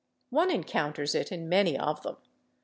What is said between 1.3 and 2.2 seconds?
in many of them.